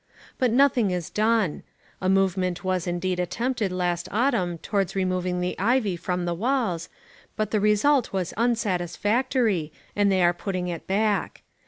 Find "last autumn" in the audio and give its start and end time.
3.71-4.57